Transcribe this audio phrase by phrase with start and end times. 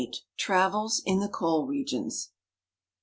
[0.35, 2.31] TRAVELS IN THE COAL REGIONS.